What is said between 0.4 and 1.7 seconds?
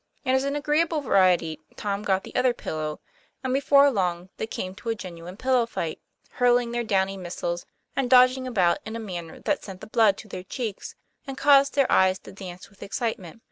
an agreeable variety,